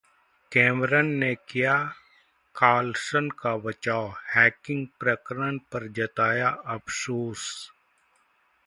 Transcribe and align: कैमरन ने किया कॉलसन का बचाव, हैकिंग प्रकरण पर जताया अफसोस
कैमरन 0.51 1.05
ने 1.05 1.33
किया 1.35 1.75
कॉलसन 2.55 3.29
का 3.29 3.55
बचाव, 3.57 4.13
हैकिंग 4.35 4.87
प्रकरण 4.99 5.57
पर 5.71 5.87
जताया 5.87 6.49
अफसोस 6.49 7.71